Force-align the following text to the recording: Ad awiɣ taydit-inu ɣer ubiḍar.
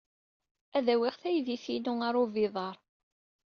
Ad 0.77 0.87
awiɣ 0.93 1.15
taydit-inu 1.21 1.93
ɣer 2.01 2.13
ubiḍar. 2.23 2.77